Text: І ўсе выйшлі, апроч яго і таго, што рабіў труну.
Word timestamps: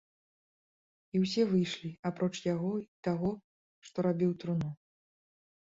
І 1.17 1.21
ўсе 1.25 1.43
выйшлі, 1.51 1.91
апроч 2.11 2.31
яго 2.53 2.73
і 2.81 2.87
таго, 3.11 3.31
што 3.91 3.97
рабіў 4.09 4.31
труну. 4.43 4.69